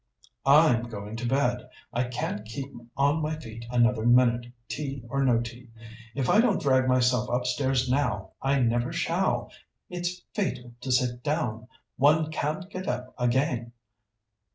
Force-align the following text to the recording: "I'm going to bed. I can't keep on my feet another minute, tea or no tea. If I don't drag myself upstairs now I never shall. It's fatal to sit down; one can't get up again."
"I'm 0.47 0.85
going 0.89 1.15
to 1.17 1.27
bed. 1.27 1.69
I 1.93 2.05
can't 2.05 2.43
keep 2.43 2.73
on 2.97 3.21
my 3.21 3.37
feet 3.37 3.65
another 3.69 4.03
minute, 4.03 4.47
tea 4.67 5.03
or 5.07 5.23
no 5.23 5.41
tea. 5.41 5.69
If 6.15 6.27
I 6.27 6.41
don't 6.41 6.59
drag 6.59 6.87
myself 6.87 7.29
upstairs 7.29 7.87
now 7.87 8.31
I 8.41 8.57
never 8.61 8.91
shall. 8.91 9.51
It's 9.91 10.21
fatal 10.33 10.73
to 10.81 10.91
sit 10.91 11.21
down; 11.21 11.67
one 11.97 12.31
can't 12.31 12.67
get 12.71 12.87
up 12.87 13.13
again." 13.19 13.73